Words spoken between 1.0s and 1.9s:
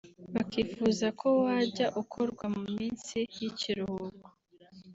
ko wajya